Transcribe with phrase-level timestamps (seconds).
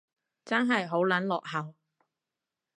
[0.43, 1.75] 真係好撚落後